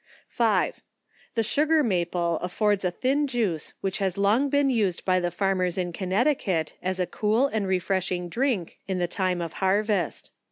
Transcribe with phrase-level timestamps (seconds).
[0.29, 0.81] 5.
[1.35, 5.77] The Sugar Maple affords a thin juice which has long been used by the farmers
[5.77, 10.31] in Connecticut as a cool, and refreshing drink in the time of harvest.